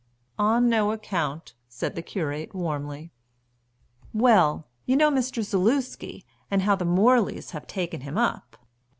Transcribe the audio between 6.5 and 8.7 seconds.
how the Morleys have taken him up?"